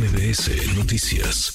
[0.00, 1.52] MBS Noticias.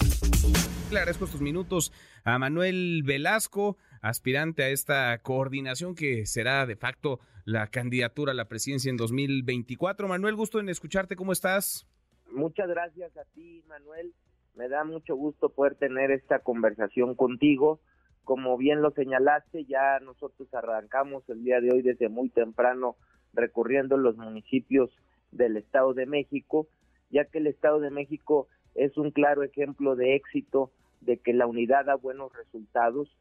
[0.91, 1.91] Le agradezco estos minutos
[2.23, 8.47] a Manuel Velasco, aspirante a esta coordinación que será de facto la candidatura a la
[8.47, 10.07] presidencia en 2024.
[10.07, 11.15] Manuel, gusto en escucharte.
[11.15, 11.87] ¿Cómo estás?
[12.31, 14.13] Muchas gracias a ti, Manuel.
[14.53, 17.79] Me da mucho gusto poder tener esta conversación contigo.
[18.25, 22.95] Como bien lo señalaste, ya nosotros arrancamos el día de hoy desde muy temprano
[23.33, 24.91] recorriendo los municipios
[25.31, 26.67] del Estado de México,
[27.09, 30.71] ya que el Estado de México es un claro ejemplo de éxito,
[31.01, 33.15] de que la unidad da buenos resultados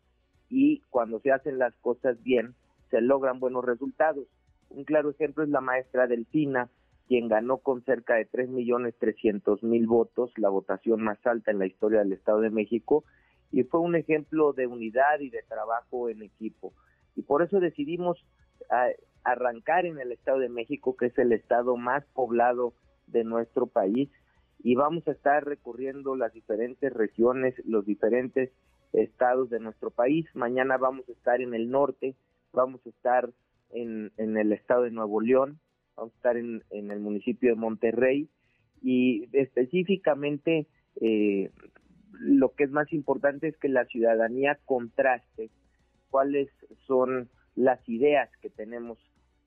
[0.48, 2.54] y cuando se hacen las cosas bien,
[2.90, 4.26] se logran buenos resultados.
[4.70, 6.68] Un claro ejemplo es la maestra Delfina,
[7.06, 12.12] quien ganó con cerca de 3.300.000 votos, la votación más alta en la historia del
[12.12, 13.04] Estado de México,
[13.52, 16.72] y fue un ejemplo de unidad y de trabajo en equipo.
[17.14, 18.24] Y por eso decidimos
[18.70, 18.88] ah,
[19.22, 22.72] arrancar en el Estado de México, que es el estado más poblado
[23.06, 24.10] de nuestro país,
[24.62, 28.50] y vamos a estar recorriendo las diferentes regiones, los diferentes
[28.92, 30.26] estados de nuestro país.
[30.34, 32.14] Mañana vamos a estar en el norte,
[32.52, 33.30] vamos a estar
[33.70, 35.58] en, en el estado de Nuevo León,
[35.96, 38.28] vamos a estar en, en el municipio de Monterrey
[38.82, 40.66] y específicamente
[41.00, 41.50] eh,
[42.12, 45.50] lo que es más importante es que la ciudadanía contraste
[46.10, 46.48] cuáles
[46.86, 48.98] son las ideas que tenemos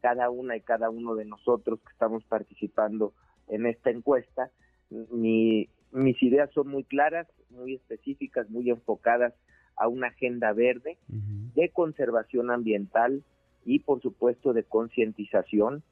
[0.01, 3.13] cada una y cada uno de nosotros que estamos participando
[3.47, 4.51] en esta encuesta.
[4.89, 9.33] Mi, mis ideas son muy claras, muy específicas, muy enfocadas
[9.75, 13.23] a una agenda verde de conservación ambiental
[13.63, 15.83] y por supuesto de concientización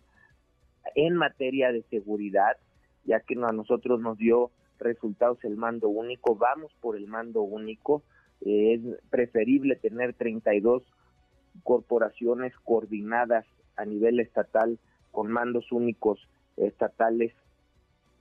[0.96, 2.58] en materia de seguridad,
[3.06, 8.04] ya que a nosotros nos dio resultados el mando único, vamos por el mando único,
[8.42, 10.84] eh, es preferible tener 32
[11.64, 13.46] corporaciones coordinadas
[13.76, 14.80] a nivel estatal
[15.12, 16.20] con mandos únicos
[16.58, 17.34] estatales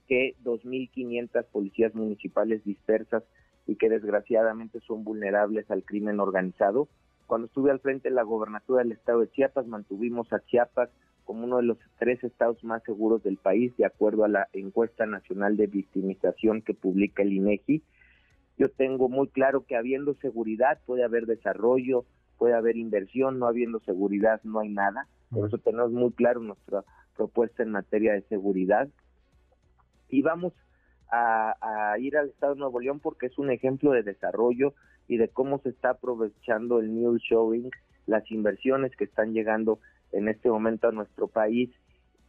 [0.07, 3.23] que 2.500 policías municipales dispersas
[3.67, 6.87] y que desgraciadamente son vulnerables al crimen organizado.
[7.25, 10.89] Cuando estuve al frente de la gobernatura del estado de Chiapas, mantuvimos a Chiapas
[11.23, 15.07] como uno de los tres estados más seguros del país, de acuerdo a la encuesta
[15.07, 17.81] nacional de victimización que publica el INEGI.
[18.57, 22.05] Yo tengo muy claro que habiendo seguridad puede haber desarrollo,
[22.37, 25.07] puede haber inversión, no habiendo seguridad no hay nada.
[25.31, 26.83] Por eso tenemos muy claro nuestra
[27.17, 28.87] propuesta en materia de seguridad.
[30.09, 30.53] Y vamos
[31.11, 34.73] a, a, ir al Estado de Nuevo León porque es un ejemplo de desarrollo
[35.07, 37.69] y de cómo se está aprovechando el New Showing,
[38.07, 39.79] las inversiones que están llegando
[40.11, 41.69] en este momento a nuestro país,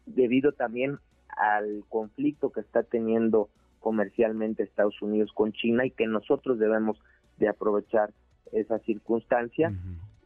[0.07, 0.99] debido también
[1.37, 3.49] al conflicto que está teniendo
[3.81, 6.99] comercialmente Estados Unidos con China y que nosotros debemos
[7.39, 8.13] de aprovechar
[8.53, 9.73] esa circunstancia.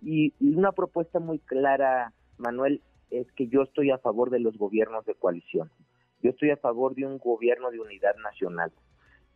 [0.00, 4.56] y, y, una propuesta muy clara, Manuel, es que yo estoy a favor de los
[4.56, 5.70] gobiernos de coalición.
[6.22, 8.72] Yo estoy a favor de un gobierno de unidad nacional,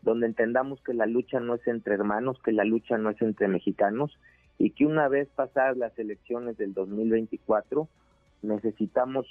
[0.03, 3.49] donde entendamos que la lucha no es entre hermanos, que la lucha no es entre
[3.49, 4.19] mexicanos
[4.59, 7.89] y que una vez pasadas las elecciones del 2024
[8.43, 9.27] necesitamos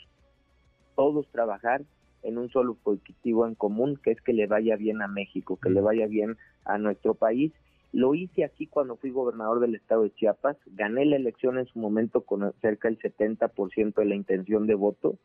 [0.96, 1.84] todos trabajar
[2.24, 5.70] en un solo objetivo en común, que es que le vaya bien a México, que
[5.70, 7.52] le vaya bien a nuestro país.
[7.92, 11.78] Lo hice aquí cuando fui gobernador del estado de Chiapas, gané la elección en su
[11.78, 15.18] momento con cerca del 70% de la intención de voto,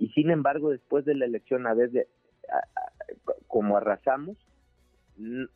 [0.00, 2.08] y sin embargo después de la elección, a veces,
[3.46, 4.38] como arrasamos,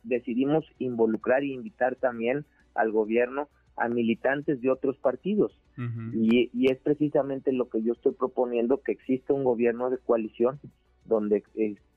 [0.03, 2.45] decidimos involucrar e invitar también
[2.75, 5.51] al gobierno a militantes de otros partidos.
[6.13, 10.59] y, y, es precisamente lo que yo estoy proponiendo, que exista un gobierno de coalición
[11.05, 11.43] donde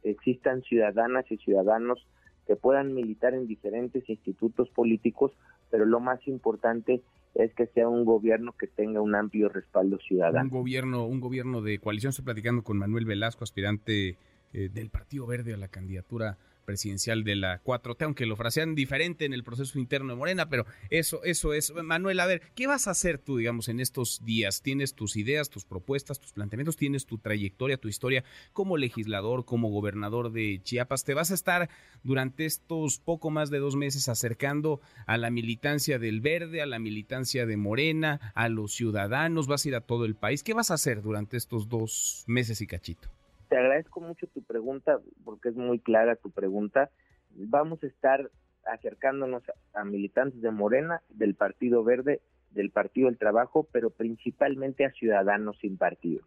[0.03, 2.05] existan ciudadanas y ciudadanos
[2.47, 5.33] que puedan militar en diferentes institutos políticos,
[5.71, 7.03] pero lo más importante
[7.45, 10.45] es que sea un gobierno que tenga un amplio respaldo ciudadano.
[10.45, 12.11] Un gobierno, un gobierno de coalición.
[12.11, 14.17] Estoy platicando con Manuel Velasco, aspirante
[14.53, 16.37] eh, del Partido Verde a la candidatura
[16.69, 20.67] presidencial de la 4T, aunque lo frasean diferente en el proceso interno de Morena, pero
[20.91, 21.73] eso, eso es.
[21.73, 24.61] Manuel, a ver, ¿qué vas a hacer tú, digamos, en estos días?
[24.61, 26.77] ¿Tienes tus ideas, tus propuestas, tus planteamientos?
[26.77, 31.05] ¿Tienes tu trayectoria, tu historia como legislador, como gobernador de Chiapas?
[31.05, 31.71] ¿Te vas a estar
[32.03, 36.79] durante estos poco más de dos meses acercando a la militancia del Verde, a la
[36.79, 39.47] militancia de Morena, a los ciudadanos?
[39.47, 40.43] ¿Vas a ir a todo el país?
[40.43, 43.09] ¿Qué vas a hacer durante estos dos meses y cachito?
[43.49, 46.91] Te agradezco mucho tu pregunta porque es muy clara tu pregunta.
[47.31, 48.31] Vamos a estar
[48.65, 49.43] acercándonos
[49.75, 55.59] a, militantes de Morena, del Partido Verde, del Partido del Trabajo, pero principalmente a ciudadanos
[55.61, 56.23] sin partido,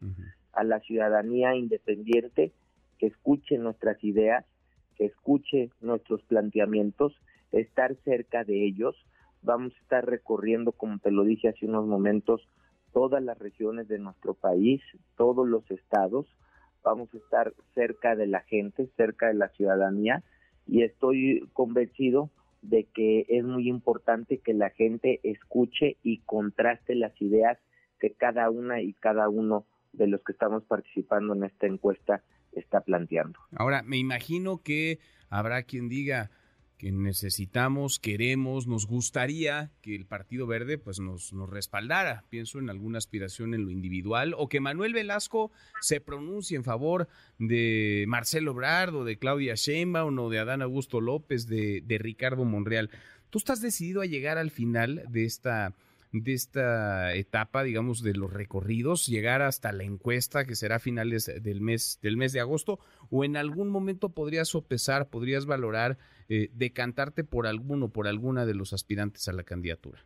[0.54, 2.52] a la ciudadanía independiente
[2.98, 4.46] que escuche nuestras ideas,
[4.96, 7.14] que escuche nuestros planteamientos,
[7.52, 8.96] estar cerca de ellos.
[9.42, 12.48] Vamos a estar recorriendo, como te lo dije hace unos momentos,
[12.94, 14.82] todas las regiones de nuestro país,
[15.16, 16.28] todos los estados,
[16.84, 20.24] vamos a estar cerca de la gente, cerca de la ciudadanía
[20.68, 22.30] y estoy convencido
[22.62, 27.58] de que es muy importante que la gente escuche y contraste las ideas
[28.00, 32.24] que cada una y cada uno de los que estamos participando en esta encuesta
[32.54, 33.40] está planteando.
[33.56, 35.00] Ahora, me imagino que
[35.30, 36.32] habrá quien diga,
[36.82, 42.24] que necesitamos, queremos, nos gustaría que el Partido Verde pues nos, nos respaldara.
[42.30, 47.08] Pienso en alguna aspiración en lo individual o que Manuel Velasco se pronuncie en favor
[47.38, 52.90] de Marcelo Brardo, de Claudia Sheinbaum o de Adán Augusto López, de, de Ricardo Monreal.
[53.30, 55.76] ¿Tú estás decidido a llegar al final de esta
[56.14, 61.32] de esta etapa, digamos, de los recorridos, llegar hasta la encuesta que será a finales
[61.42, 62.80] del mes, del mes de agosto,
[63.10, 65.98] o en algún momento podrías sopesar, podrías valorar
[66.28, 70.00] eh, decantarte por alguno, por alguna de los aspirantes a la candidatura?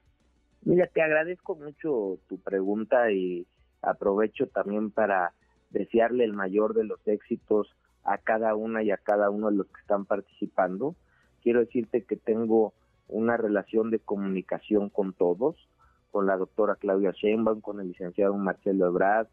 [0.63, 3.45] Mira, te agradezco mucho tu pregunta y
[3.81, 5.33] aprovecho también para
[5.69, 9.67] desearle el mayor de los éxitos a cada una y a cada uno de los
[9.67, 10.95] que están participando.
[11.41, 12.73] Quiero decirte que tengo
[13.07, 15.55] una relación de comunicación con todos
[16.15, 19.27] con la doctora Claudia Sheinbaum, con el licenciado Marcelo Ebrard,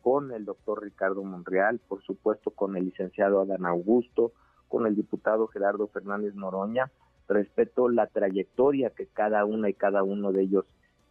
[0.00, 4.32] con el doctor Ricardo Monreal, por supuesto con el licenciado Adán Augusto,
[4.66, 6.90] con el diputado Gerardo Fernández Noroña.
[7.28, 10.64] Respeto la trayectoria que cada una y cada uno de ellos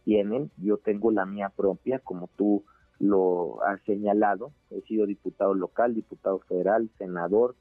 [0.04, 0.50] tienen.
[0.56, 2.64] Yo tengo la mía propia, como tú
[2.98, 4.50] lo has señalado.
[4.70, 7.54] He sido diputado local, diputado federal, senador,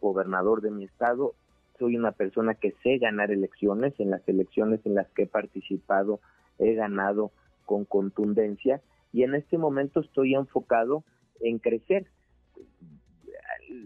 [0.00, 1.34] gobernador de mi estado.
[1.82, 3.98] Soy una persona que sé ganar elecciones.
[3.98, 6.20] En las elecciones en las que he participado
[6.60, 7.32] he ganado
[7.66, 8.80] con contundencia
[9.12, 11.02] y en este momento estoy enfocado
[11.40, 12.06] en crecer.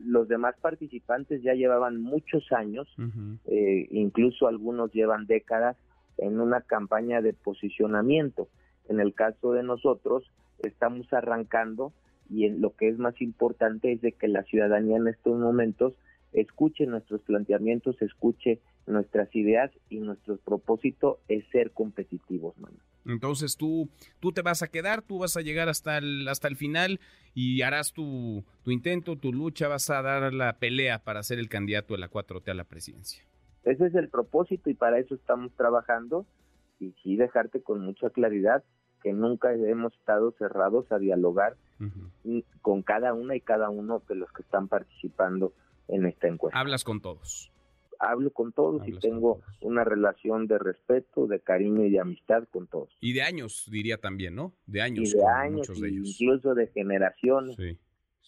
[0.05, 2.87] Los demás participantes ya llevaban muchos años,
[3.47, 5.79] eh, incluso algunos llevan décadas
[6.19, 8.47] en una campaña de posicionamiento.
[8.91, 11.95] En el caso de nosotros, estamos arrancando
[12.29, 15.95] y en lo que es más importante es de que la ciudadanía en estos momentos
[16.33, 22.77] escuche nuestros planteamientos, escuche nuestras ideas y nuestro propósito es ser competitivos, mano.
[23.07, 23.89] Entonces tú,
[24.21, 26.99] tú te vas a quedar, tú vas a llegar hasta el, hasta el final
[27.35, 31.49] y harás tu, tu intento, tu lucha, vas a dar la pelea para ser el
[31.49, 33.25] candidato de la 4T a la presidencia.
[33.63, 36.27] Ese es el propósito y para eso estamos trabajando
[36.81, 38.65] y sí dejarte con mucha claridad
[39.03, 41.57] que nunca hemos estado cerrados a dialogar
[42.63, 45.53] con cada una y cada uno de los que están participando
[45.89, 46.59] en esta encuesta.
[46.59, 47.51] Hablas con todos
[47.99, 52.67] hablo con todos y tengo una relación de respeto, de cariño y de amistad con
[52.67, 52.97] todos.
[53.01, 54.55] Y de años, diría también, ¿no?
[54.67, 55.15] De años.
[55.15, 57.57] Y de años, incluso de generaciones.
[57.57, 57.79] Sí.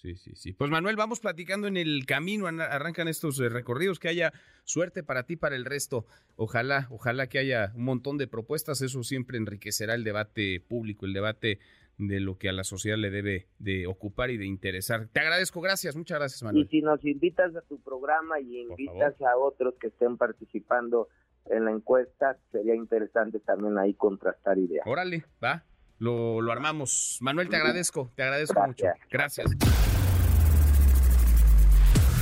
[0.01, 0.53] Sí, sí, sí.
[0.53, 4.33] Pues Manuel, vamos platicando en el camino, arrancan estos eh, recorridos, que haya
[4.63, 6.07] suerte para ti, para el resto.
[6.37, 11.15] Ojalá, ojalá que haya un montón de propuestas, eso siempre enriquecerá el debate público, el
[11.15, 11.59] debate
[11.99, 15.09] de lo que a la sociedad le debe de ocupar y de interesar.
[15.13, 16.65] Te agradezco, gracias, muchas gracias Manuel.
[16.65, 21.09] Y si nos invitas a tu programa y invitas a otros que estén participando
[21.47, 24.87] en la encuesta, sería interesante también ahí contrastar ideas.
[24.87, 25.65] Órale, va,
[25.99, 27.19] lo, lo armamos.
[27.21, 28.87] Manuel, te agradezco, te agradezco mucho.
[29.11, 29.51] Gracias.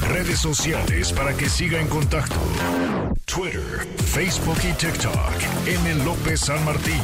[0.08, 2.37] Redes sociales para que siga en contacto:
[3.26, 5.67] Twitter, Facebook y TikTok.
[5.67, 6.05] M.
[6.05, 7.00] López San Martín.